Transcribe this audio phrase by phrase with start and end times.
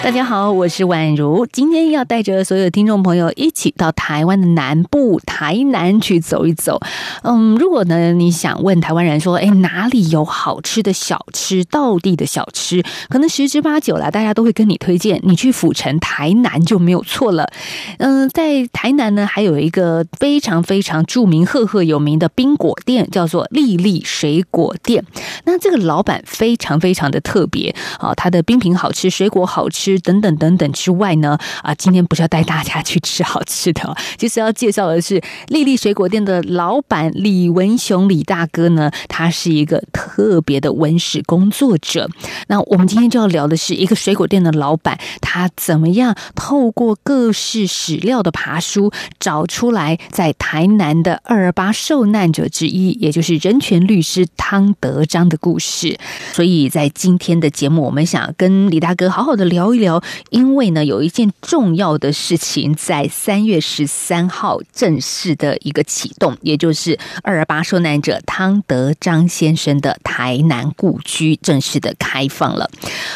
[0.00, 6.80] 大家好，我是宛如，今天要带着所有的听众朋友一起到台湾的南部台南去走一走。
[7.22, 17.50] 嗯，如果呢你想问台湾人说，哎，哪里有好吃的小吃，道地的小吃，可能十之八九啦，大家都会跟你推荐，你去府城台南就没有错了。
[17.98, 25.04] 嗯，在台南呢，还有一个非常非常著名、赫赫有名的冰果店，叫做丽丽水果店。
[25.44, 29.87] 那这个老板非常非常的特别啊，他的冰品好吃，水果好吃。
[30.00, 42.10] 等等等等之外呢，啊，今天不是要带大家去吃好吃的，其实要介绍的是丽丽水果店的老板李文雄李大哥呢，他是一个特别的文史工作者。
[42.48, 55.96] 那我们今天就要聊的是一个水果店的老板，他怎么样透过各式史料的爬书，找出来在台南的二二八受难者之一，也就是人权律师汤德章的故事。
[56.32, 59.68] 所以在今天的节目，我们想跟李大哥好好的聊。
[59.78, 72.68] 聊，因为呢，有一件重要的事情在三月十三号正式的一个启动，也就是二二八受难者汤德章先生的台南故居正式的开放了。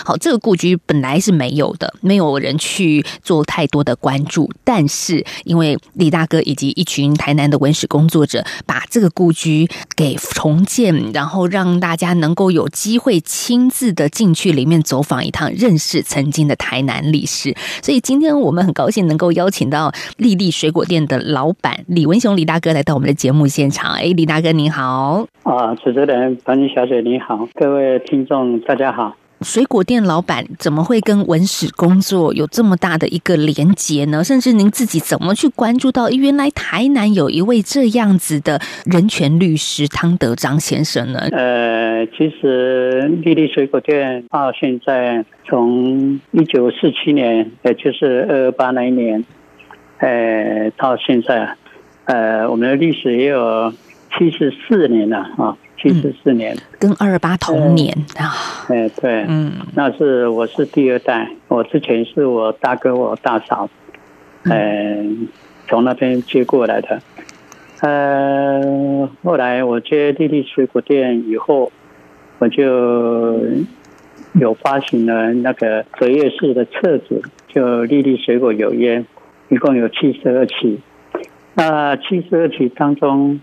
[0.05, 16.52] 好，这个故居本来是没有的，没有人去做太多的关注，但是因为李大哥以及一群台南的文史工作者把这个故居给重建，然后让大家能够有机会亲自的进去里面走访一趟，认识曾经的。
[16.57, 23.93] 台南历史，所以今天我们很高兴能够邀请到丽丽水果店的老板李文雄李大哥来到我们的节目现场。
[23.95, 25.27] 哎，李大哥您好！
[25.43, 29.15] 啊，主持人樊妮小姐你好，各位听众大家好。
[29.43, 34.23] 水果店老板怎么会跟文史工作有这么大的一个连结呢？
[34.23, 41.21] 甚至您自己怎么去关注到原来台南有一位这样子的人权律师汤德章先生呢？
[41.33, 49.25] 呃，其实丽丽水果店到现在从一九四七年，也就是二二八那一年，
[49.99, 51.57] 呃，到现在，
[52.05, 53.73] 呃，我们的历史也有
[54.17, 55.57] 七十四年了啊。
[55.83, 58.31] 七十四年，跟二二八同年啊！
[58.69, 63.69] 哎，对，嗯，那是我是第二代，我之前是我大哥、我大嫂，
[64.45, 65.27] 嗯，
[65.67, 67.03] 从那边接过来的。
[67.81, 71.73] 呃，后来我接丽丽水果店以后，
[72.39, 73.37] 我就
[74.35, 79.05] 有发行了那个折页式的册子，就粒粒水果有烟，
[79.49, 80.81] 一共有七十二期。
[81.55, 83.41] 那七十二期当中。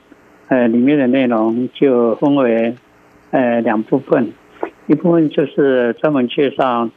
[0.50, 2.76] 呃，里面的内容就分为
[3.30, 4.34] 呃两部分，
[4.88, 6.90] 一部分就是专门介绍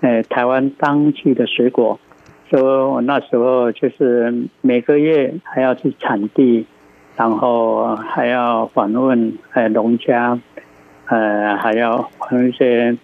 [0.00, 1.98] 呃台湾当季的水果，
[2.48, 6.64] 说我那时候就是每个月还要去产地，
[7.16, 10.38] 然后还要访问呃农家，
[11.06, 12.96] 呃还要访问一些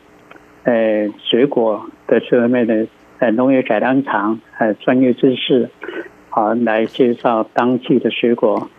[0.62, 2.86] 呃水果的这方面的
[3.18, 5.68] 呃农业改良场呃专业知识，
[6.30, 8.70] 好来介绍当季的水果。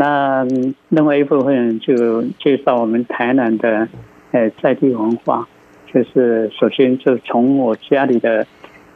[0.00, 0.46] 那
[0.88, 3.86] 另外一部分就介绍我们台南的
[4.32, 5.46] 呃在地文化，
[5.92, 8.46] 就是首先就从我家里的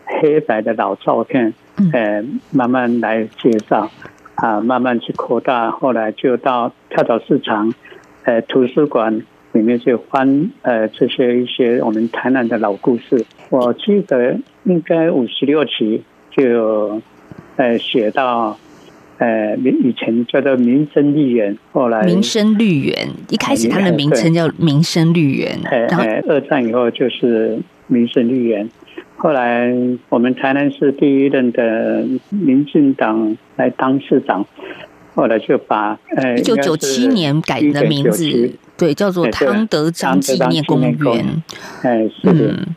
[0.07, 1.53] 黑白的老照片，
[1.93, 3.91] 呃慢慢来介绍，
[4.37, 7.75] 啊慢慢去扩大，后来就到跳蚤市场，
[8.25, 9.21] 呃图书馆
[9.53, 13.27] 里面去翻呃这些一些我们台南的老故事。
[13.51, 17.03] 我记得应该五十六期就
[17.57, 18.57] 呃写到。
[19.25, 25.59] 呃，以前叫做民生绿园，后来民生绿园一开始它的名称叫民生绿园，
[25.89, 28.69] 然后二战以后就是民生绿园。
[29.17, 29.73] 后来
[30.11, 34.45] 我们台南市第一任的民进党来当市长，
[35.15, 41.43] 后来就把呃一九九七年改的名字，对，叫做汤德章纪念公园。
[41.83, 42.53] 哎，是的。
[42.53, 42.77] 嗯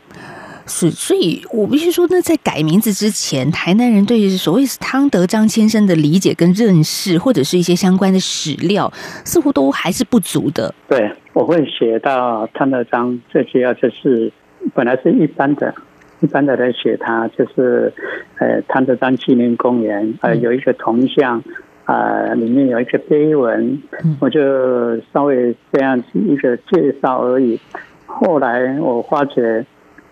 [0.68, 8.92] 是，所以我必须说，那在改名字之前，台南人对于所谓是汤德章先生的理解跟认识，或者是一些相关的史料，
[9.24, 10.74] 似乎都还是不足的。
[10.86, 14.30] 对，我会写到汤德章，最主要就是
[14.74, 15.74] 本来是一般的，
[16.20, 17.90] 一般的来写他，就是
[18.38, 21.42] 呃汤德章纪念公园，呃有一个铜像，
[21.86, 23.82] 啊、呃、里面有一个碑文，
[24.20, 27.58] 我就稍微这样子一个介绍而已。
[28.04, 29.64] 后来我发觉。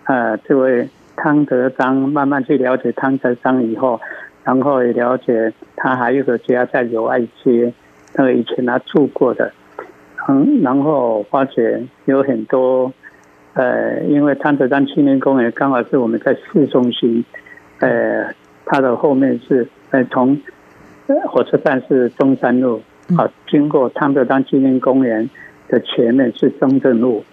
[0.07, 0.87] 呃，这位
[1.17, 3.99] 汤德章慢慢去了解汤德章以后，
[4.43, 7.73] 然后也了解他还有个家在友爱街，
[8.15, 9.51] 那个以前他住过的，
[10.29, 12.91] 嗯，然后发觉有很多
[13.53, 17.25] 呃，因为汤德章青年公园刚好是我们在市中心，
[17.79, 18.33] 呃，
[18.65, 20.39] 它的后面是呃从
[21.27, 22.81] 火车站是中山路，
[23.17, 25.29] 啊，经过汤德章青年公园
[25.67, 27.25] 的前面是中正路，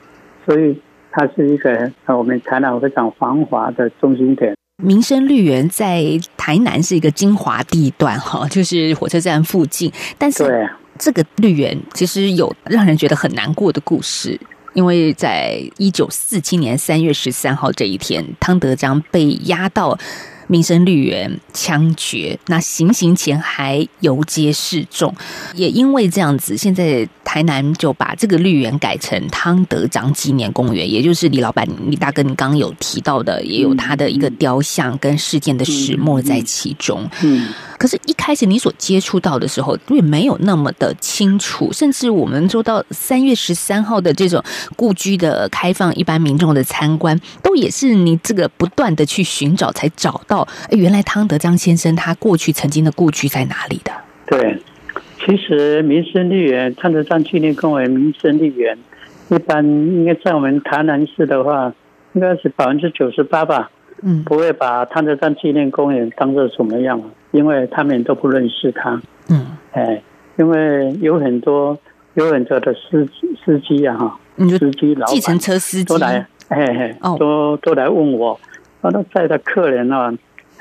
[0.44, 0.80] 所以
[1.16, 4.52] 它是一个我们台南非常繁华的中心点。
[4.82, 6.02] 民生绿园在
[6.36, 9.92] 台南是一个精华地段，哈， 就是火车站附近。
[10.18, 10.68] 但是
[10.98, 14.36] 这个绿园其实有让人觉得很难过的故事，
[14.72, 19.96] 因为在一九四七年三月十三号这一天，汤德章被押到。
[20.46, 25.14] 民生绿园枪决，那行刑前还游街示众，
[25.54, 37.10] 也因为这样子，现在台南就把这个绿园改成汤德章纪念公园，也就是李老板、李大哥，你刚刚有提到的，也有他的一个雕像跟事件的始末在其中。
[37.24, 37.48] 嗯。
[37.76, 41.72] 可是，一开始你所接触到的时候，因为没有那么的清楚。
[41.72, 44.40] 甚至我们说到三月十三号的这种
[44.76, 53.90] 故居的开放，一般民众的参观，都也是你这个不断的去寻找，才找到原来汤德章先生他过去曾经的故居在哪里的。
[54.26, 54.62] 对，
[55.24, 58.76] 其实民生绿园、探德站纪念公园、民生绿园，
[59.28, 61.72] 一般应该在我们台南市的话，
[62.12, 63.70] 应该是百分之九十八吧。
[64.02, 67.00] 嗯，不会把汤德章纪念公园当做什么样，
[67.30, 69.00] 因为他们都不认识他。
[69.30, 70.02] 嗯，哎，
[70.36, 71.78] 因为有很多
[72.14, 73.08] 有很多的司
[73.42, 78.38] 司机啊，哈，司机老板，计程车司机都来，嘿嘿，都都来问我，
[78.82, 80.12] 他都载的客人啊，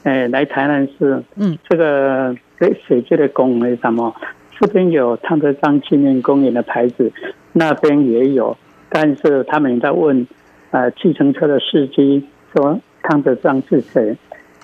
[0.04, 4.16] 哎，来台南市，嗯，这个给谁记的公园什么？
[4.60, 7.12] 这边有汤德章纪念公园的牌子，
[7.52, 8.58] 那边也有，
[8.90, 10.26] 但是他们在问，
[10.72, 12.80] 呃，计程车的司机说。
[13.06, 14.16] 汤德章是谁？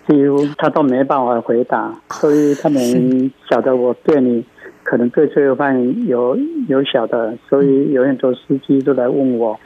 [0.08, 4.46] 几乎他都没办法回答，所以他们晓得我店里
[4.82, 6.38] 可能对这个饭有
[6.70, 9.60] 有晓得，所以有很多司机都来问我，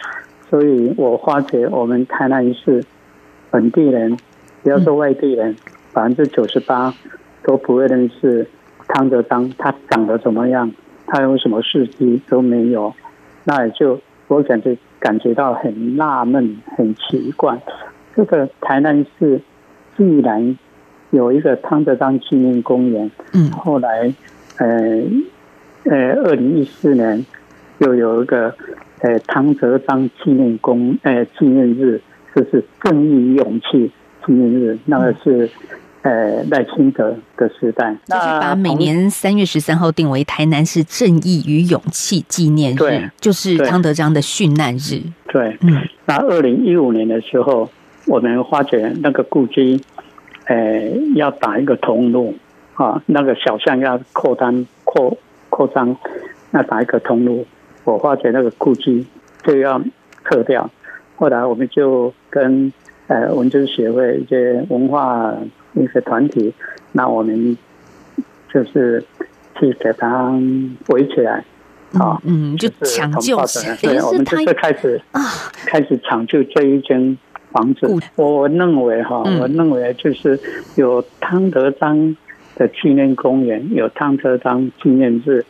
[0.50, 2.84] 所以我发觉我们台南市
[3.52, 4.18] 本地人，
[4.64, 5.56] 不要说外地人，
[5.94, 6.92] 百分之九十八
[7.44, 8.48] 都不会认识
[8.94, 10.72] 汤德章，他长得怎么样，
[11.07, 12.94] 他有什么事迹都没有，
[13.44, 17.60] 那也就我感觉感觉到很纳闷，很奇怪。
[18.16, 19.42] 这个台南市
[19.98, 20.56] 既然
[21.10, 24.13] 有一个汤德章纪念公园，嗯，后来，
[24.60, 25.04] 呃，
[25.86, 27.25] 呃，二零一四年
[27.80, 28.54] 又有一个
[29.01, 32.00] 呃汤德章纪念公呃纪念日，
[32.36, 33.92] 就是正义与勇气
[34.24, 35.50] 纪念日，那个是
[36.04, 47.68] 呃赖清德的时代，就是把每年三月十三号定为台南市正义与勇气纪念日，就是汤德章的殉难日，对，嗯，那二零一五年的时候。
[48.06, 49.80] 我们发觉那个故居，
[50.48, 52.36] 呃，要打一个通路
[52.74, 55.18] 啊，那个小巷要扩张扩
[55.50, 55.96] 扩张，
[56.52, 57.46] 要打一个通路。
[57.86, 59.06] 我发觉那个故居
[59.44, 59.82] 就要
[60.26, 60.70] 撤掉。
[61.16, 62.74] 后来我们就跟
[63.08, 65.34] 呃文资协会一些文化
[65.74, 66.54] 一些团体，
[66.92, 67.58] 那我们
[68.54, 69.04] 就是
[69.60, 70.31] 去给他
[70.88, 71.44] 围起来
[71.94, 73.38] 啊，嗯，就抢救，
[73.81, 75.22] 对，我们就是开始啊，
[75.66, 77.18] 开始抢救这一间。
[77.52, 80.40] 房子，我认为哈，我认为就是
[80.75, 82.18] 有汤德章
[82.56, 85.46] 的纪念公园，有汤德章纪念日，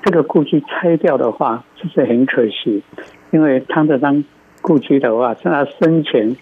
[0.00, 2.84] 这个故居拆掉的话，就是很可惜。
[3.32, 4.22] 因为汤德章
[4.62, 6.36] 故居的话，在他生前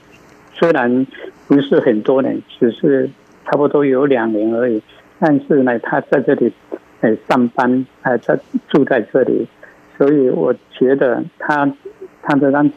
[0.52, 1.06] 虽然
[1.48, 3.10] 不是很多年，只是
[3.44, 4.80] 差不多有两年而已，
[5.18, 6.52] 但是呢，他在这里
[7.00, 8.38] 呃上班，还在
[8.68, 9.48] 住在这里，
[9.96, 11.72] 所以我觉得他
[12.22, 12.70] 汤德章。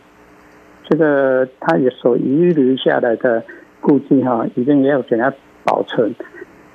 [0.90, 3.42] 这个他也所遗留下来的
[3.80, 6.13] 故居哈，一定要给他保存，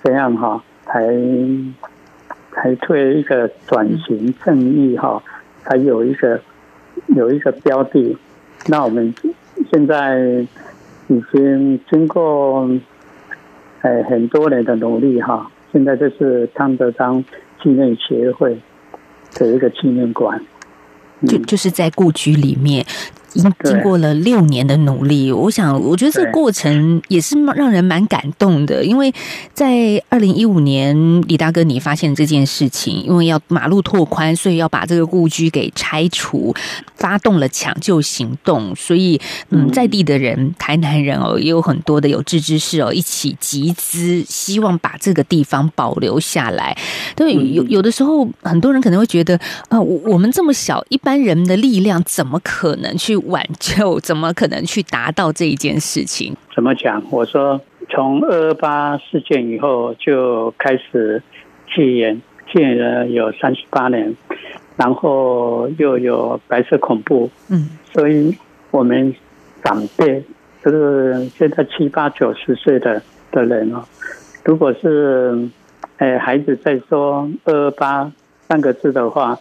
[0.02, 1.14] 这样哈，才
[2.52, 5.22] 才对一个转型正义哈，
[5.64, 6.40] 才有一个
[7.08, 8.16] 有一个标的。
[8.68, 9.14] 那我们
[9.70, 10.46] 现在
[11.08, 12.68] 已经经过
[13.82, 17.24] 哎很多年的努力哈，现在就是汤德章
[17.62, 18.58] 纪念协会
[19.34, 20.40] 的一个纪念馆，
[21.26, 22.84] 就就是在故居里面。
[23.36, 28.84] 经经过了六年的努力，我想，我觉得这个过程也是让人蛮感动的。
[28.84, 29.12] 因为
[29.52, 30.96] 在二零一五年，
[31.28, 36.54] 李大哥你发现这件事情，因为要马路拓宽，所以要把这个故居给拆除，
[36.94, 38.74] 发动了抢救行动。
[38.74, 46.76] 所以，嗯，在地的人，台南人哦，也有很多的有志之士哦，一起集资，希望把这个地方保留下来。
[47.14, 49.36] 对，有有的时候，很多人可能会觉得，
[49.68, 53.16] 啊呃，我们这么小，一般人的力量怎么可能去？
[53.28, 56.34] 挽救怎么可能去达到这一件事情？
[56.54, 57.02] 怎么讲？
[57.10, 61.22] 我说从二二八事件以后就开始
[61.74, 62.20] 戒严，
[62.52, 64.16] 戒严了有三十八年，
[64.76, 68.36] 然后又有白色恐怖，嗯，所以
[68.70, 69.14] 我们
[69.62, 70.22] 长辈，
[70.64, 73.84] 就是现在七八九十岁的的人哦，
[74.44, 75.48] 如果是
[75.98, 78.10] 哎孩子在说二二八
[78.48, 79.38] 三个字的话，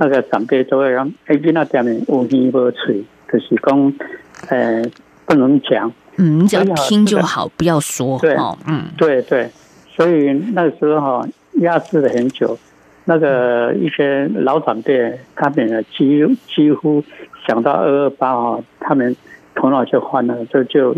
[0.00, 3.92] 那个长辈都会让哎囡仔点名无耳无嘴，就是讲
[4.48, 4.82] 呃
[5.26, 5.92] 不能讲。
[6.16, 8.18] 嗯，你只要听就好，不要说。
[8.18, 8.34] 对，
[8.66, 9.50] 嗯，对对，
[9.94, 11.28] 所以那个时候哈
[11.60, 12.58] 压制了很久。
[13.04, 17.02] 那个一些老长辈，他们呢几几乎
[17.46, 19.14] 想到二二八哈，他们
[19.54, 20.96] 头脑就换了，就就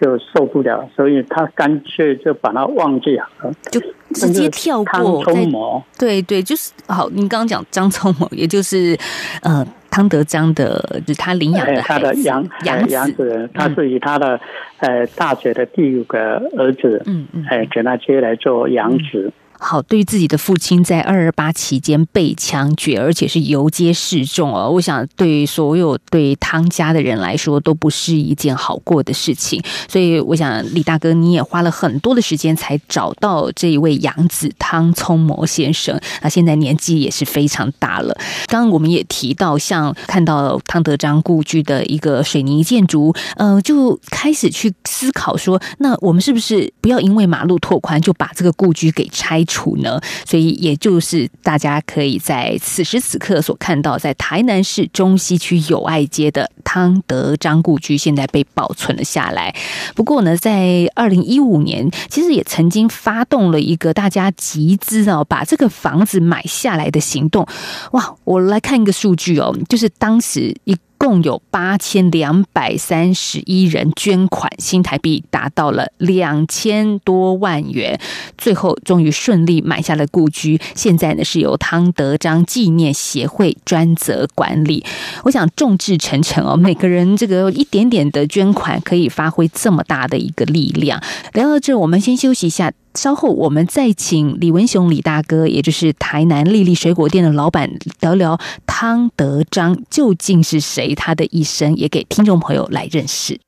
[0.00, 3.26] 就受不了，所以他干脆就把它忘记了，
[3.70, 3.80] 就
[4.14, 5.24] 直接跳过。
[5.24, 7.08] 汤聪谋，对对，就是好。
[7.10, 8.96] 您刚刚讲张聪谋，也就是
[9.42, 14.40] 呃汤德章的，就是他领养的他的养养养子，他是以他的
[14.78, 16.18] 呃大姐的第五个
[16.56, 19.24] 儿子，嗯嗯，哎给他接来做养子。
[19.26, 29.60] 嗯好，对于自己的父亲在二二八期间被枪决，而且是游街示众哦，我想对所有对汤家的人来说都不是一件好过的事情。
[29.88, 36.00] 所以，我想李大哥你也花了很多的时间才找到这一位养子汤聪谋先生。
[36.22, 38.16] 那现在年纪也是非常大了。
[38.46, 49.44] 刚刚我们也提到，像看到汤德章故居的一个水泥建筑，呃，就开始去思考说，那我们是不是不要因为马路拓宽就把这个故居给拆？
[49.48, 59.52] 处呢，所以也就是大家可以在此时此刻所看到，在台南市中西区友爱街的汤德章故居，现在被保存了下来。
[59.96, 67.44] 不过呢，在二零一五年，其实也曾经发动了一个大家集资哦，把这个房子买下来的行动。
[67.92, 70.76] 哇，我来看一个数据哦，就是当时一。
[70.98, 77.98] 共有八千两百三十一人捐款，新台币达到了两千多万元，
[78.36, 80.60] 最后终于顺利买下了故居。
[80.74, 84.84] 现在呢，是由汤德章纪念协会专责管理。
[85.24, 91.00] 我想众志成城哦，每个人这个一点点的捐款，可以发挥这么大的一个力量。
[91.32, 92.72] 聊到这，我们先休息一下。
[92.94, 103.38] 稍后我们再请李文雄李大哥，也就是台南丽丽水果店的老板，聊聊汤德章究竟是谁，他的一生也给听众朋友来认识。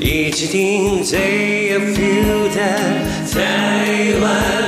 [0.00, 2.60] 一起听最有 feel 的
[3.32, 4.65] 台湾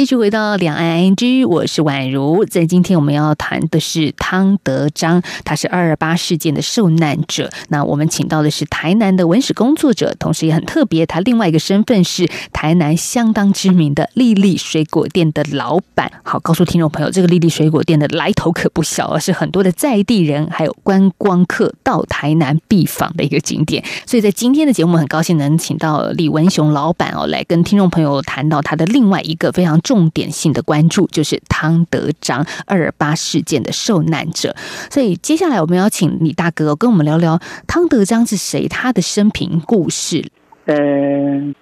[0.00, 2.46] 继续回到两岸 ING，我是宛如。
[2.46, 7.50] 在今天我们要谈的是汤德章，他是二二八事件的受难者。
[7.68, 16.10] 那我们请到的是台南的文史工作者，同时也很特别，他另外一个身份是台南相当知名的丽丽水果店的老板。
[16.24, 23.84] 好，告诉听众朋友，这个丽丽水果店的来头可不小，而是很多的在地人还有观光客到台南必访的一个景点。
[24.06, 29.78] 所以在今天的节目，很高兴能请到李文雄老板哦，来跟听众朋友谈到他的另外一个非常。
[29.90, 34.54] 重点性的关注就是汤德章二八事件的受难者，
[34.88, 40.24] 所以接下来我们要请李大哥跟我们聊聊汤德章是谁，他的生平故事。
[40.66, 40.76] 呃，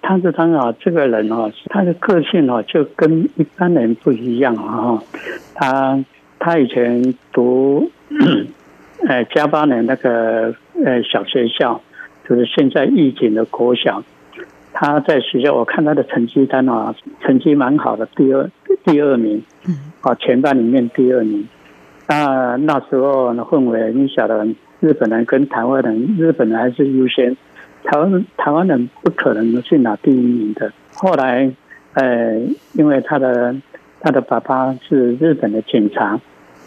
[0.03, 5.01] 汤德章啊，这个人啊，他的个性啊，就跟一般人不一样啊。
[5.55, 6.05] 他
[6.37, 7.89] 他以前读
[9.09, 10.53] 呃加巴的那个
[10.85, 11.81] 呃小学校，
[12.29, 14.03] 就是现在义景的国小。
[14.81, 18.49] 他在学校，我看他的成绩单啊，成绩蛮好的，第二
[18.85, 19.43] 第二名，
[19.99, 21.45] 啊，全班里面第二名。
[22.07, 24.47] 那那时候的氛围，你晓得，
[24.79, 27.35] 日本人跟台湾人，日本人还是优先，
[27.83, 30.71] 台湾台湾人不可能去拿第一名的。
[30.93, 31.51] 后来，
[31.95, 32.39] 呃，
[32.71, 33.53] 因为他的
[33.99, 36.17] 他的爸爸是日本的警察，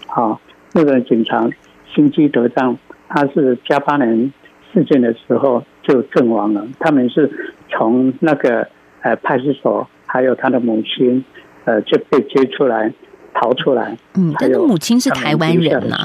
[0.09, 0.38] 啊，
[0.75, 1.49] 日本警察
[1.95, 2.76] 心机德章，
[3.09, 4.31] 他是加巴人
[4.71, 7.54] 事件的时候就阵亡了，他们是。
[7.73, 8.69] 从那个
[9.00, 11.25] 呃派出所，还有他的母亲，
[11.64, 12.93] 呃就被接出来，
[13.35, 13.97] 逃出来。
[14.14, 15.97] 嗯，他的母亲是台湾人嘛？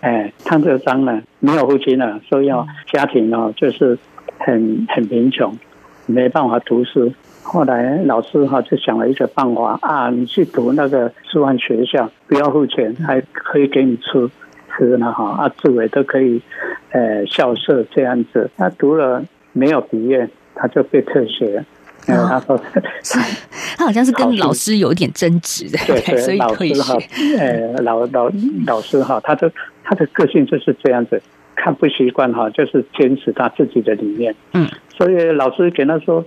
[0.00, 3.98] 哎，汤德章呢没有父亲了，所以要家庭呢就是
[4.38, 5.56] 很很贫穷，
[6.06, 7.12] 没办法读书。
[7.42, 14.30] 后来老师哈就想了一个办法啊，你去读那个师范学校，不要付钱，还可以给你吃
[14.76, 16.40] 吃呢哈啊，志伟都可以
[16.90, 18.50] 呃校舍这样子。
[18.56, 20.28] 他读了没有毕业。
[20.54, 21.64] 他就被退学，
[22.06, 22.60] 然后他说，
[23.76, 26.78] 他好像是跟老师有点争执的，对 对，所以退学。
[26.78, 28.30] 老师哈，呃，老老
[28.66, 29.50] 老师哈，他的
[29.82, 31.20] 他的个性就是这样子，
[31.56, 34.34] 看不习惯哈，就是坚持他自己的理念。
[34.52, 36.24] 嗯，所以老师给他说，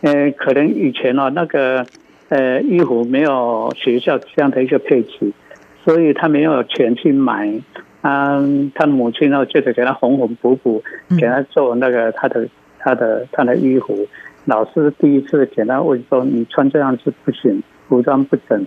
[0.00, 1.86] 呃，可能以前哦那个
[2.28, 5.32] 呃衣服没有学校这样的一个配置，
[5.84, 7.60] 所以他没有钱去买。
[8.00, 8.40] 啊，
[8.74, 10.82] 他母亲呢，就是给他缝缝补补，
[11.18, 12.48] 给他做那个他的。
[12.80, 14.06] 他的他的衣服，
[14.46, 18.66] 老师第一次给他问说：“你穿这样子不行，服装不整。”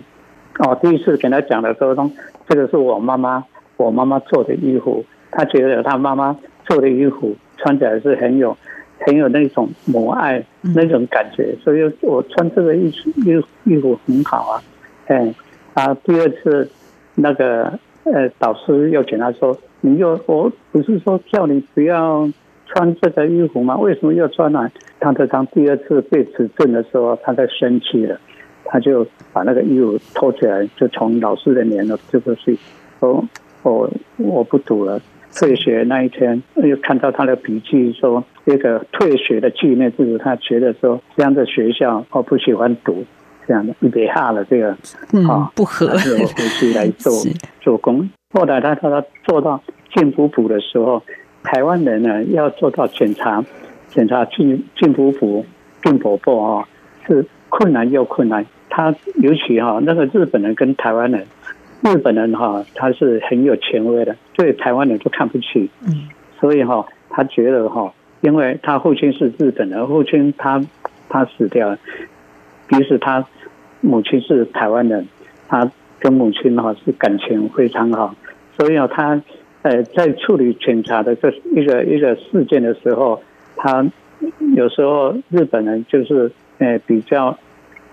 [0.60, 2.10] 哦，第一次给他讲的时候，说
[2.48, 3.44] 这个是我妈妈
[3.76, 8.56] 我妈妈做的衣服，他觉得他妈妈做的衣服穿起来是很有
[9.00, 14.62] 很有那种母爱那种感觉，所以我穿这个衣衣衣服很好啊。
[15.08, 15.34] 哎，
[15.74, 16.70] 啊，第二次
[17.16, 22.30] 那个呃导师又跟他说：“你又我不是说叫你不要。”
[22.74, 23.76] 穿这个衣服吗？
[23.76, 24.68] 为什么要穿呢？
[24.98, 28.18] 汤德刚第二次被指证的时候，他在生气了，
[28.64, 32.58] 他就把那个衣服脱起来，就从老师的脸了，就过去
[32.98, 33.24] 说
[33.62, 35.00] ：“我我不读了。”
[35.38, 43.04] 退学那一天，又看到他的笔记，说这个退学的纪念日，他觉得说这样的学校我不喜欢读，
[43.46, 44.70] 这样的预备下了这个
[45.28, 47.12] 啊不合，我回去来做
[47.62, 48.10] 做工。
[48.32, 49.60] 后来他他他做到
[49.94, 51.00] 进补补的时候。
[51.44, 53.44] 台湾人呢，要做到检查，
[53.88, 55.44] 检查进进补补、
[55.82, 56.66] 进补补啊，
[57.06, 58.44] 是困难又困难。
[58.70, 61.24] 他尤其哈，那个日本人跟台湾人，
[61.82, 65.70] 日本人哈，他是很有权威的，对台湾人都看不起。
[65.86, 66.08] 嗯，
[66.40, 70.64] 所以哈，他觉得哈，因为他父亲是日本人，父亲他
[71.10, 71.78] 他死掉了，
[72.70, 73.24] 于是他
[73.82, 75.06] 母亲是台湾人，
[75.46, 75.70] 他
[76.00, 78.14] 跟母亲哈是感情非常好，
[78.56, 79.20] 所以啊他。
[79.64, 83.22] 呃，在处理检查的这一个一个事件的时候，
[83.56, 83.90] 他
[84.54, 87.38] 有时候日本人就是呃比较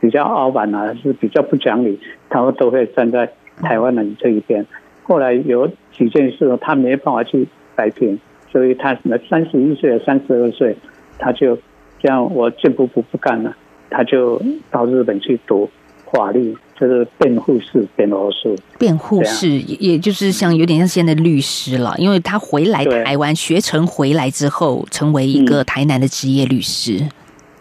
[0.01, 1.97] 比较傲慢啊，是比较不讲理，
[2.29, 4.65] 他们都会站在台湾人这一边。
[5.03, 8.93] 后来有几件事，他没办法去摆平，所以他
[9.29, 10.75] 三十一岁、三十二岁，
[11.17, 11.57] 他就
[11.99, 13.55] 这样，我进补补不干了，
[13.89, 15.69] 他就到日本去读
[16.11, 16.53] 法律。
[16.81, 26.99] 就是辩护士、辩护士、辩护士，也就是像有点像现在的律师了，因为他回来台湾学成回来之后，成为一个台南的职业律师。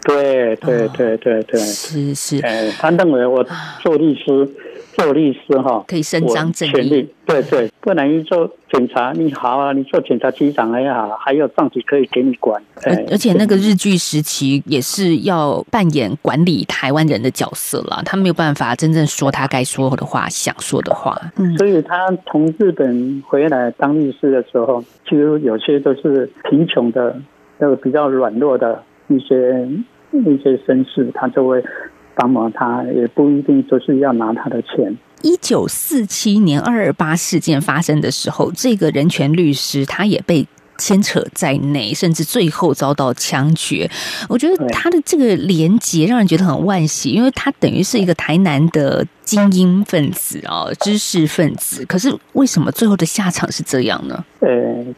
[0.03, 2.39] 对对对对对，是是。
[2.39, 3.45] 哎，他认为我
[3.81, 4.49] 做律师。
[5.01, 7.07] 做律师哈，可以伸张正义。
[7.25, 12.61] 对对，不能去做检察，你好啊，你做检察局长也好，还有上级可以给你管。
[12.83, 21.19] 而而且那个日据时期也是要扮演管理台湾人的角色了，他没有办法真正说他该说的话，想说的话。
[21.37, 27.19] 嗯，所以他从日本回来当律师的时候，其实有些都是贫穷的，
[27.57, 29.67] 那个比较软弱的一些
[30.11, 31.63] 一些绅士，他就会。
[32.15, 34.95] 帮忙他也不一定就是要拿他的钱。
[35.21, 40.47] 一九四七年二二八事件发生的时候，这个人权律师他也被
[40.79, 43.87] 牵扯在内，甚至最后遭到枪决。
[44.27, 51.85] 我觉得他的这个连结让人觉得很惋惜，因为他等于是一个台南的精英分子啊，知识分子。
[51.85, 54.25] 可是为什么最后的下场是这样呢？
[54.39, 54.49] 呃，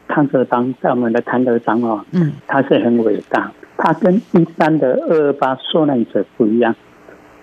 [0.07, 6.73] 汤德章在我们的汤德章哦，嗯，他是很伟大，他跟一般的二二八受难者不一样。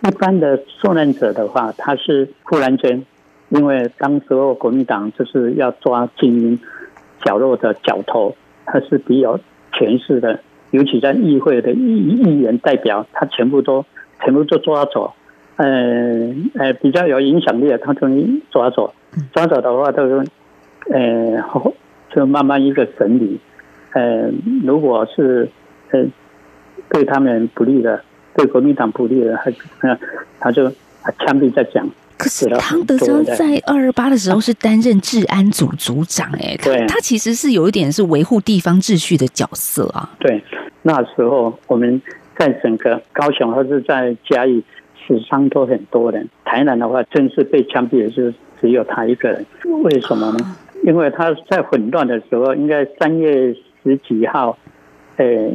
[0.03, 3.05] 一般的受难者的话，他是忽然间，
[3.51, 6.59] 因为当时候国民党就是要抓精英
[7.23, 8.35] 角落的角头，
[8.65, 9.39] 他是比较
[9.73, 13.85] 权势的，尤其在议会的议议员代表，他全部都
[14.25, 15.13] 全部都抓走，
[15.57, 18.09] 呃呃，比较有影响力的，他都
[18.51, 18.95] 抓走，
[19.35, 20.27] 抓走的话，都是
[20.91, 21.45] 呃
[22.15, 23.39] 就慢慢一个审理，
[23.93, 24.31] 呃，
[24.65, 25.51] 如果是
[25.91, 26.07] 呃
[26.89, 28.03] 对他们不利的。
[28.35, 29.39] 对国民党不利的，
[29.81, 29.99] 他
[30.39, 30.71] 他就
[31.19, 31.89] 枪毙在讲。
[32.17, 40.11] 可是汤德章在二二八的时候是担任治安组组长，哎，他他其实是有一点是维护地方秩序的角色啊。
[40.19, 40.45] 对，
[40.83, 42.03] 那时候我们
[42.39, 44.63] 在整个高雄或是在嘉义
[45.07, 49.47] 死伤都很多人，台南的话正式被枪毙的是只有他一个人。
[49.83, 50.57] 为什么呢？
[50.85, 54.59] 因为他在混乱的时候，应该三月十几号，
[55.17, 55.55] 诶，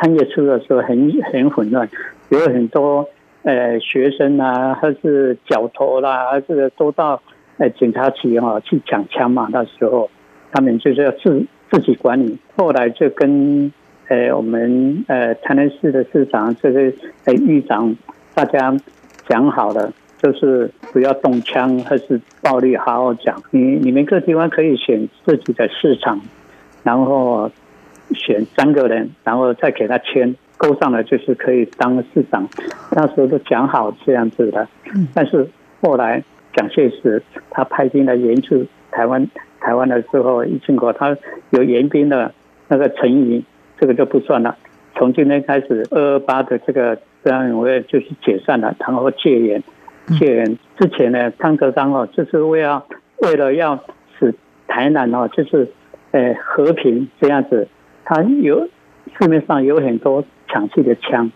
[0.00, 1.86] 三月初的时候很很混乱。
[2.28, 3.08] 有很多
[3.42, 7.22] 呃学生啊，还是角头啦，还是都到
[7.58, 9.48] 呃警察局哈去抢枪嘛。
[9.52, 10.10] 那时候
[10.52, 12.36] 他们就是要自自己管理。
[12.56, 13.72] 后来就跟
[14.08, 16.92] 呃我们呃台南市的市长这个
[17.26, 17.96] 呃狱长
[18.34, 18.76] 大家
[19.28, 23.40] 讲好了，就是不要动枪，还是暴力，好好讲。
[23.50, 26.20] 你你们各地方可以选自己的市场，
[26.82, 27.50] 然后
[28.14, 30.34] 选三个人，然后再给他签。
[30.58, 32.48] 勾上了就是可以当市长，
[32.92, 34.66] 那时候都讲好这样子的。
[35.14, 35.46] 但是
[35.82, 39.28] 后来蒋介石他派兵来援助台湾，
[39.60, 41.16] 台湾的时候，一经过他
[41.50, 42.32] 有援兵的
[42.68, 43.44] 那个陈仪，
[43.78, 44.56] 这个就不算了。
[44.94, 49.62] 从今天开始，二二八的这个治安委就是解散了，然后戒严。
[50.18, 52.82] 戒严之前呢，汤德章哦，就是为了
[53.18, 53.78] 为了要
[54.18, 54.34] 使
[54.66, 55.68] 台南哦，就是
[56.12, 57.68] 呃和平这样子，
[58.06, 58.66] 他有
[59.18, 60.24] 市面上有很多。
[60.48, 61.30] 抢去的枪，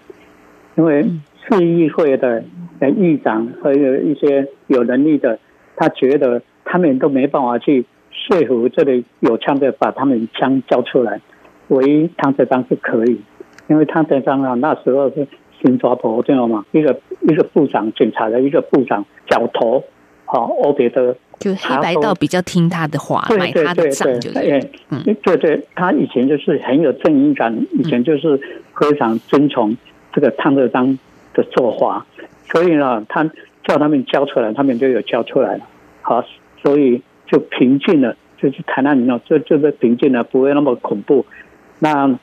[0.77, 1.05] 因为
[1.43, 2.45] 市议会的
[2.79, 5.39] 呃议长和有一些有能力的，
[5.77, 11.21] 他觉得他们都没办法去说服这里有枪的把他们枪交出来，
[11.69, 13.21] 唯一汤德章是可以，
[13.69, 15.27] 因为汤德章啊那时候是
[15.61, 16.65] 新抓婆知道吗？
[16.73, 19.85] 一个一个部长，警察的一个部长，角头，
[20.25, 21.17] 好欧别的。
[21.41, 24.39] 就黑白道比较听他的话，买他的账，就是
[24.91, 28.39] 嗯，对对，他以前就是很有正义感，以前就是
[28.77, 29.75] 非常遵从
[30.13, 30.99] 这个汤德章
[31.33, 32.05] 的做法，
[32.53, 33.25] 所以呢，他
[33.65, 35.65] 叫他们交出来，他们就有交出来了。
[36.03, 36.23] 好，
[36.63, 41.25] 所以就平静了，就是台南人哦，就就是平静了，不会那么恐怖。
[41.79, 42.19] 那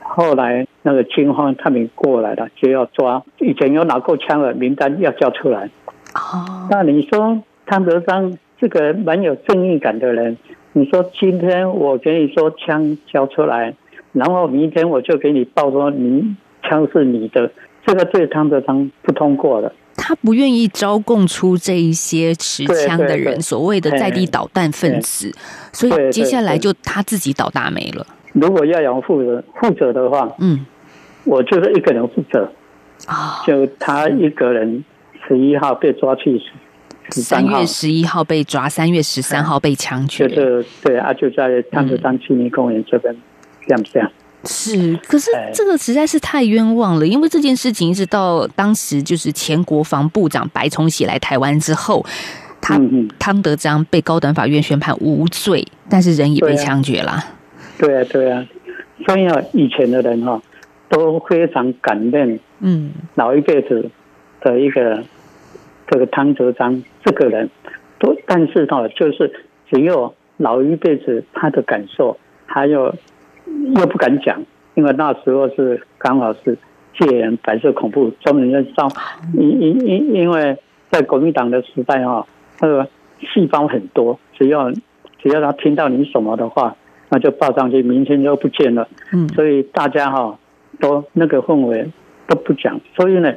[0.00, 5.68] 后来那个军方他们过来了，就要抓以前有拿过枪的名单要交出来。
[6.14, 8.38] 哦，那你说汤德章？
[8.64, 10.38] 这个蛮有正义感的人，
[10.72, 13.74] 你说今天我给你说枪交出来，
[14.14, 17.50] 然后明天我就给你报说你枪是你的，
[17.84, 19.70] 这个对汤德章不通过了。
[19.96, 25.30] 他不愿意招供出这一些持枪的人，对对对，所谓的在地导弹分子，
[25.70, 28.06] 所以接下来就他自己倒大霉了。
[28.32, 30.64] 如果要有负责负责的话，嗯，
[31.24, 32.50] 我就是一个人负责
[33.06, 34.82] 啊，就他一个人
[35.28, 36.40] 十一号被抓去。
[37.10, 40.26] 三月十一号被抓，三月十三号被枪决。
[40.28, 43.14] 就是对啊，就在汤德章纪念公园这边，
[43.66, 44.10] 这样这样。
[44.44, 52.04] 是，可是这个实在是太冤枉了，因为这件事情一直到当时就是前国防部长白崇禧来台湾之后，
[52.60, 52.78] 他
[53.18, 57.24] 汤德章被高等法院宣判无罪，但是人也被枪决了。
[57.78, 58.46] 对啊，对啊，
[59.06, 60.40] 所以啊，以前的人哈
[60.88, 63.90] 都非常感念，嗯，老一辈子
[64.40, 65.02] 的一个。
[65.86, 67.50] 这个汤泽章这个人，
[67.98, 69.32] 都但是哈，就是
[69.70, 72.16] 只有老一辈子他的感受，
[72.46, 72.94] 还有
[73.46, 74.42] 又不敢讲，
[74.74, 76.56] 因为那时候是刚好是
[76.98, 78.88] 戒严、白色恐怖，中人在烧，
[79.34, 80.56] 因因因因为
[80.90, 82.26] 在国民党的时代哈，
[82.60, 82.88] 那个
[83.20, 84.72] 细胞很多，只要
[85.18, 86.76] 只要他听到你什么的话，
[87.10, 88.88] 那就报上去，明天就不见了。
[89.12, 90.38] 嗯，所以大家哈
[90.80, 91.90] 都那个氛围
[92.26, 93.34] 都不讲，所以呢，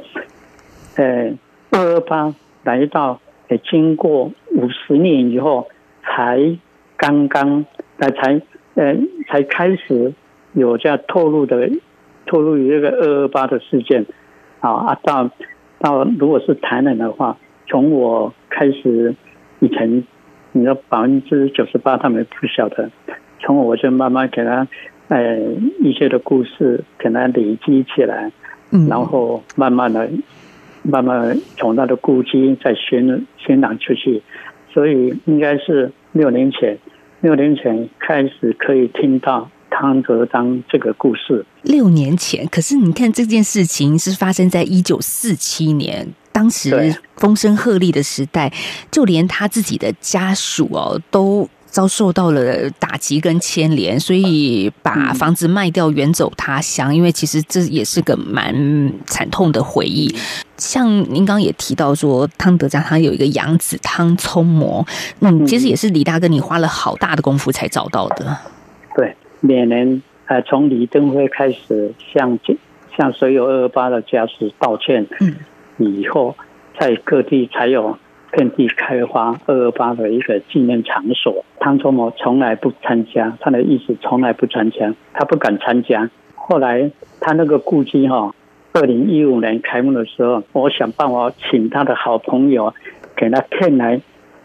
[0.95, 1.33] 呃。
[1.69, 5.67] 二二八来到，也，经过五十年以后，
[6.03, 6.57] 才
[6.95, 7.65] 刚刚
[7.99, 8.41] 才才
[8.75, 8.95] 呃
[9.27, 10.13] 才开始
[10.53, 11.69] 有这样透露的
[12.25, 14.05] 透露于这个二二八的事件，
[14.59, 15.29] 啊啊到
[15.79, 19.15] 到如果是台南的话，从我开始
[19.59, 20.03] 以前，
[20.53, 22.89] 你说百分之九十八他们不晓得，
[23.39, 24.67] 从我就慢慢给他
[25.09, 25.37] 呃
[25.81, 28.31] 一些的故事给他累积起来，
[28.89, 30.09] 然后慢慢的。
[30.89, 34.23] 慢慢从他的故居再宣宣扬出去，
[34.73, 36.77] 所以应该是六年前，
[37.19, 41.45] 六年前开始可以听到汤德章这个故事。
[41.63, 48.53] 六年前，可是你看这件事情是发生在一九四七年，当时风声鹤唳的时代，
[48.89, 51.49] 就连他自己的家属哦都。
[51.69, 56.95] 遭受到了打击跟牵连，所以把房子卖掉远走他乡。
[56.95, 60.13] 因为其实这也是个蛮惨痛的回忆。
[60.57, 64.85] 像您刚刚也提到说，汤德章他有一个养子汤聪模，
[65.19, 68.37] 嗯，其实也是李大哥你花了好大的功夫才找到的。
[68.95, 72.39] 对，每年呃从李登辉开始向
[72.97, 75.35] 向所有二二八的家属道歉，嗯，
[75.77, 76.35] 以后
[76.79, 77.97] 在各地才有。
[78.31, 81.43] 遍地开花，二二八的一个纪念场所。
[81.59, 86.09] 汤聪模从来不参加，他的意思从来不参加，他不敢参加。
[86.35, 88.33] 后来他那个故居哈，
[88.73, 92.73] 二零一五年开幕的时候，我想办法请他的好朋友
[93.15, 93.99] 给他骗来，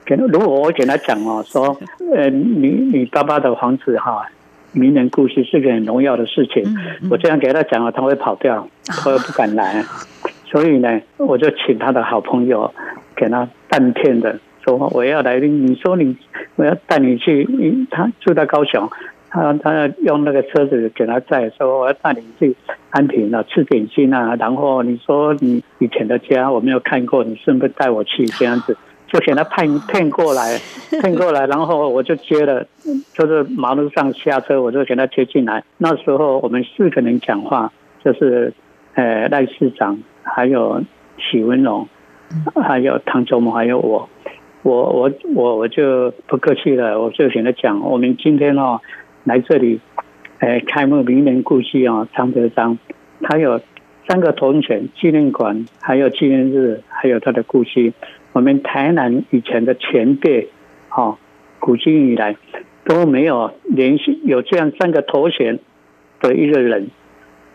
[0.04, 1.76] 给如果我给他讲哦，说
[2.14, 4.26] 呃，你你爸爸的房子哈，
[4.72, 6.64] 名人故居是个很荣耀的事情，
[7.10, 9.84] 我这样给他讲了，他会跑掉，他又不敢来。
[10.50, 12.72] 所以呢，我就请他的好朋友。
[13.16, 16.16] 给他半天的说，我要来，你说你
[16.57, 17.46] 我要带你去，
[17.90, 18.88] 他住在高雄，
[19.29, 22.55] 他他要用那个车子给他载，说我要带你去
[22.90, 28.77] 安平啊，吃点心啊，然后你说你以前的家我没有看过，你顺便带我去这样子？
[29.09, 30.59] 就给他骗骗过来，
[31.03, 32.66] 骗过来，然后我就接了，
[33.12, 35.62] 就是马路上下车，我就给他接进来。
[35.77, 37.70] 那时候我们四个人讲话，
[38.03, 38.55] 就是
[38.94, 40.83] 呃赖市长，还有
[41.18, 41.87] 许文龙。
[42.62, 44.08] 还有汤聪模，还有我，
[44.62, 48.80] 我我我我就不客气了，我就选择讲，我们今天哦
[49.24, 49.80] 来这里，
[50.38, 52.78] 哎开幕名人故居啊，汤德章，
[53.22, 53.60] 他有
[54.08, 57.92] 三个头衔纪念馆，还有纪念日，还有他的故居。
[58.32, 60.48] 我们台南以前的前辈，
[60.88, 61.18] 哈，
[61.58, 62.36] 古今以来
[62.84, 65.58] 都没有联系有这样三个头衔
[66.20, 66.88] 的一个人，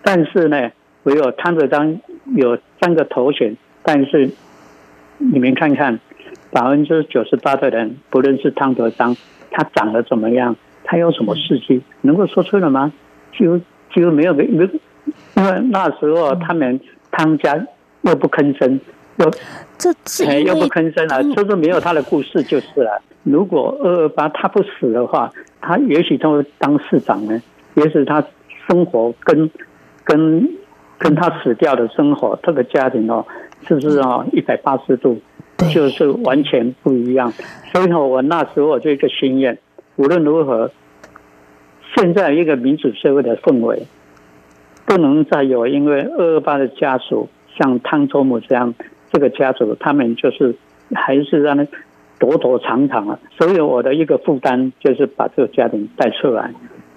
[0.03, 0.71] 但是呢，
[1.03, 1.99] 唯有汤德章
[2.35, 4.29] 有三个头衔，但是
[5.17, 5.99] 你们看看，
[6.51, 9.15] 百分之九十八的人不论是汤德章，
[9.51, 12.91] 他长得怎么样，他有什么事迹，能够说出来吗？
[13.37, 13.59] 几乎
[13.93, 14.69] 几乎没有没没，
[15.35, 16.79] 因为那时候他们
[17.11, 17.65] 汤家
[18.01, 18.79] 又不吭声，
[19.17, 19.31] 又
[19.77, 23.01] 这是又不吭声了，就是没有他的故事就是了。
[23.23, 27.41] 如果二二八他不死的话，他也许他会当市长呢，
[27.75, 28.23] 也许他
[28.67, 29.49] 生活跟
[30.03, 30.49] 跟
[30.97, 33.25] 跟他死掉的生活这个家庭哦，
[33.67, 35.19] 是不是哦一百八十度，
[35.73, 37.31] 就是完全不一样。
[37.71, 39.57] 所以呢我那时候我就一个心愿，
[39.95, 40.71] 无论如何，
[41.95, 43.87] 现在一个民主社会的氛围，
[44.85, 48.73] 不能再有因为二二八的家属像汤周母这样
[49.11, 50.55] 这个家属，他们就是
[50.93, 51.67] 还是让他。
[52.19, 56.51] 躲躲藏藏啊，所以我的一个负担就是把这个家庭带出来。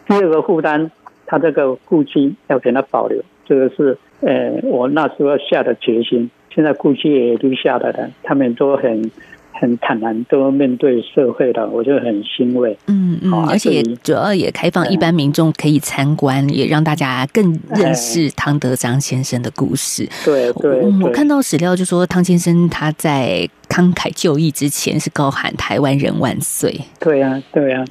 [0.07, 0.91] 第二个负担，
[1.27, 6.31] 他这个故居要给他保留，这个是呃我那时候下的决心。
[6.55, 9.11] 现在估计也留下来了，他们都很
[9.53, 12.77] 很坦然，都面对社会了，我就很欣慰。
[12.87, 20.09] 嗯嗯，而且主要也开放一般民众可以参观，也让大家更认识汤德章先生的故事。
[20.25, 23.49] 对对，我看到史料就说汤先生他在。
[23.71, 26.77] 慷慨就义之前是高喊“台湾人万岁”。
[26.99, 27.85] 对呀，对呀。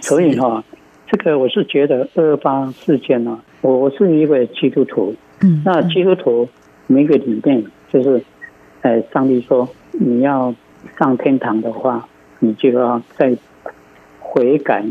[0.00, 0.62] 所以哈，
[1.10, 5.14] 这个我是觉得二二八事件呢，我我是一个基督徒。
[5.42, 5.62] 嗯。
[5.64, 6.48] 那基督徒
[6.86, 8.22] 每个理念就是，
[8.82, 10.54] 哎，上帝说你要
[10.98, 13.36] 上天堂的话，你就要在
[14.20, 14.84] 悔改，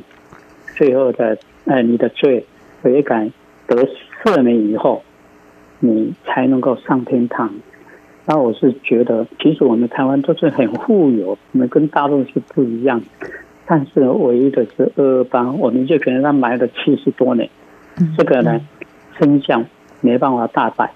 [0.75, 2.45] 最后的哎你的罪
[2.81, 3.29] 悔改
[3.67, 3.87] 得
[4.23, 5.03] 赦免以后，
[5.79, 7.53] 你才能够上天堂。
[8.25, 13.01] 那我是觉得，其实我们台湾都是很富有，我们跟大陆是不一样。
[13.65, 17.49] 但是唯一的是二二八，我们就可能他埋了七十多年，
[18.17, 18.59] 这个呢，
[19.19, 19.65] 真相
[20.01, 20.91] 没办法大白。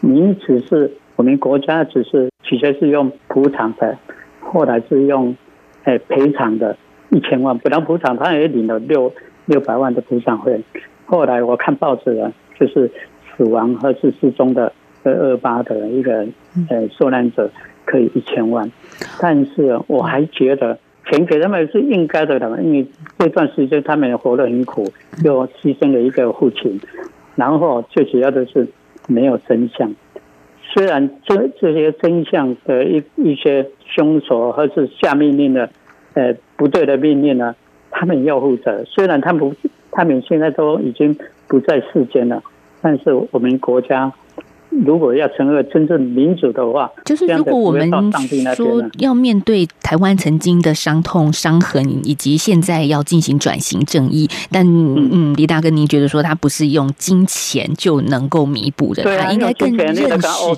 [0.00, 3.96] 你只是我们国家只是起先是用补偿的，
[4.40, 5.36] 后来是用
[5.84, 6.76] 诶赔偿的
[7.10, 9.12] 一千万，本来补偿他也领了六
[9.46, 10.62] 六百万的补偿费，
[11.06, 12.90] 后来我看报纸了，就是
[13.36, 14.72] 死亡或是失踪的。
[15.04, 16.24] 二二八的一个
[16.70, 17.50] 呃受难者
[17.84, 18.70] 可以一千万，
[19.18, 22.86] 但是我还觉得钱给他们是应该的，因为
[23.18, 24.86] 这段时间他们活得很苦，
[25.24, 26.80] 又牺牲了一个父亲，
[27.36, 28.66] 然后最主要的是
[29.08, 29.92] 没有真相。
[30.60, 35.68] 虽然这这些真相的一一些凶手或是下命令的
[36.14, 37.54] 呃不对的命令呢，
[37.90, 38.84] 他们要负责。
[38.84, 39.54] 虽然他们，
[39.90, 42.42] 他们现在都已经不在世间了，
[42.80, 44.12] 但是我们国家。
[44.84, 47.90] 如果要成为真正民主的话，就是如果我们
[48.56, 60.02] 说要面对台湾曾经的伤痛、伤痕，以及现在要进行转型正义，但嗯，李大哥，您觉得说他不是用金钱就能够弥补的，他应该更认识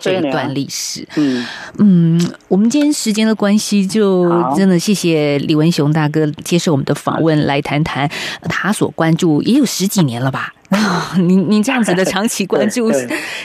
[0.01, 1.07] 这一段历史。
[1.17, 1.45] 嗯
[1.79, 8.09] 嗯，我们今天时间的关系，就真的谢谢李文雄大哥接受我们的访问，来谈谈
[8.43, 10.55] 他所关注也有十几年了吧。
[11.17, 12.91] 您您这样子的 长期关注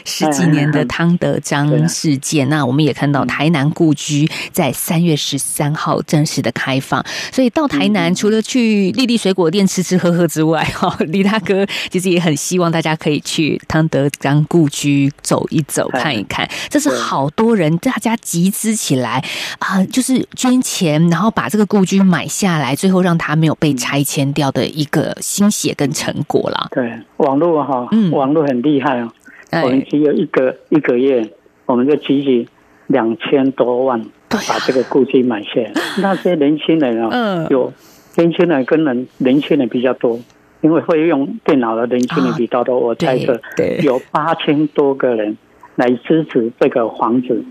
[0.06, 16.50] 十几年的汤德章事件，那我们也看到台南故居在三月十三号正式的开放，所以到台南除了去丽丽水果店吃吃喝喝之外，哈，李大哥其实也很希望大家可以去汤德章故居走一走、看一看。
[16.70, 19.24] 这是好多人大家集资起来
[19.60, 26.68] 啊，就是捐钱，然后把这个故居买下来，最后让它没有被拆迁掉的一个心血跟成果了。
[26.72, 26.90] 对。
[27.20, 29.12] 网络哈，网络很厉害哦。
[29.52, 31.30] 嗯、我们只有一个一个月，
[31.66, 32.48] 我们就集齐
[32.88, 35.72] 两千多万，把这个故居买下来。
[36.02, 37.74] 那些年轻人啊，有
[38.16, 40.20] 年轻人跟人年轻人比较多，
[40.62, 42.80] 因为会用电脑的年轻人比较多。
[42.80, 43.40] 我猜测
[43.82, 45.38] 有八千多个人
[45.76, 47.44] 来支持这个房子，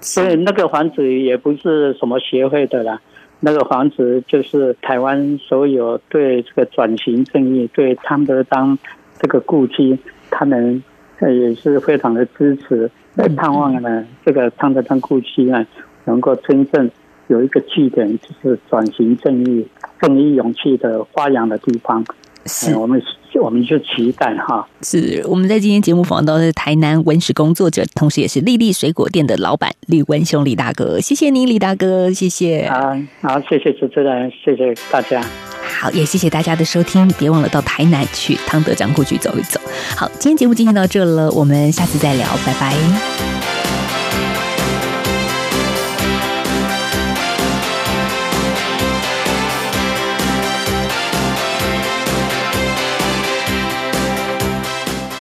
[0.00, 3.00] 所以那个房子也不是什么协会的啦，
[3.40, 8.78] 那个房子就是台湾所有对这个转型正义、对汤德章。
[9.20, 9.98] 这个故居，
[10.30, 10.82] 他们
[11.20, 15.66] 也是非常的支持，来盼望呢，这个汤德章故居呢，
[16.04, 16.90] 能够真正
[17.26, 19.66] 有一个据点，就是转型正义、
[20.00, 22.04] 正义勇气的发扬的地方。
[22.46, 23.02] 是，我们
[23.38, 24.66] 我们就期待哈。
[24.82, 31.00] 是我们在今天节目访问到的是台南文史工作者，同时也是丽丽水果店的老板李文雄李大哥。
[31.00, 32.60] 谢谢您，李大哥，谢谢。
[32.60, 35.20] 啊，好，谢谢主持人，谢谢大家。
[35.80, 39.60] 好，也谢谢大家的收听，别忘了到台南去汤德章故居走一走。
[39.96, 43.47] 好，今天节目进行到这了，我们下次再聊，拜拜。